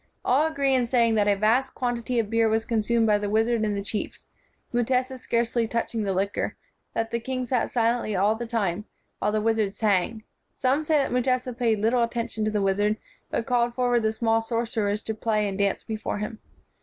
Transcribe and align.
"All 0.25 0.47
agree 0.47 0.73
in 0.73 0.87
saying 0.87 1.13
that 1.13 1.27
a 1.27 1.35
vast 1.35 1.75
quantity 1.75 2.17
of 2.17 2.27
beer 2.31 2.49
was 2.49 2.65
consumed 2.65 3.05
by 3.05 3.19
the 3.19 3.29
wizard 3.29 3.61
and 3.63 3.85
chiefs, 3.85 4.29
Mutesa 4.73 5.19
scarcely 5.19 5.67
touching 5.67 6.01
the 6.01 6.11
liquor; 6.11 6.55
that 6.95 7.11
the 7.11 7.19
king 7.19 7.45
sat 7.45 7.69
silent 7.69 8.15
all 8.15 8.33
the 8.33 8.47
time, 8.47 8.85
while 9.19 9.31
the 9.31 9.39
wizard 9.41 9.75
sang. 9.75 10.23
Some 10.49 10.81
say 10.81 10.97
that 10.97 11.11
Mutesa 11.11 11.53
paid 11.55 11.81
little 11.81 12.01
attention 12.01 12.43
to 12.45 12.49
the 12.49 12.63
wizard, 12.63 12.97
but 13.29 13.45
called 13.45 13.75
forward 13.75 14.01
the 14.01 14.11
small 14.11 14.41
sorcerers 14.41 15.03
to 15.03 15.13
play 15.13 15.47
and 15.47 15.55
dance 15.59 15.83
before 15.83 16.17
him. 16.17 16.39